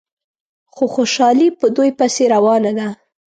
خو 0.73 0.83
خوشحالي 0.95 1.47
په 1.59 1.67
دوی 1.75 1.89
پسې 1.99 2.23
روانه 2.33 2.71
ده. 2.79 2.87